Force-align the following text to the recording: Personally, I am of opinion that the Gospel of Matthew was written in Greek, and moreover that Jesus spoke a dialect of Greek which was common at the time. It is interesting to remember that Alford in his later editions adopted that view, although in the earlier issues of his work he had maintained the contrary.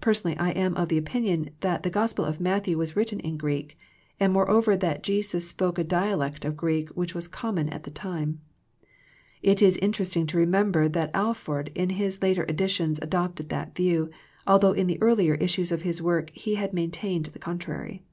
Personally, 0.00 0.36
I 0.38 0.50
am 0.50 0.76
of 0.76 0.92
opinion 0.92 1.50
that 1.58 1.82
the 1.82 1.90
Gospel 1.90 2.24
of 2.24 2.38
Matthew 2.38 2.78
was 2.78 2.94
written 2.94 3.18
in 3.18 3.36
Greek, 3.36 3.76
and 4.20 4.32
moreover 4.32 4.76
that 4.76 5.02
Jesus 5.02 5.48
spoke 5.48 5.76
a 5.76 5.82
dialect 5.82 6.44
of 6.44 6.56
Greek 6.56 6.88
which 6.90 7.16
was 7.16 7.26
common 7.26 7.68
at 7.70 7.82
the 7.82 7.90
time. 7.90 8.40
It 9.42 9.60
is 9.60 9.76
interesting 9.78 10.24
to 10.28 10.38
remember 10.38 10.88
that 10.90 11.10
Alford 11.12 11.72
in 11.74 11.90
his 11.90 12.22
later 12.22 12.44
editions 12.44 13.00
adopted 13.02 13.48
that 13.48 13.74
view, 13.74 14.08
although 14.46 14.70
in 14.70 14.86
the 14.86 15.02
earlier 15.02 15.34
issues 15.34 15.72
of 15.72 15.82
his 15.82 16.00
work 16.00 16.30
he 16.30 16.54
had 16.54 16.72
maintained 16.72 17.26
the 17.26 17.40
contrary. 17.40 18.04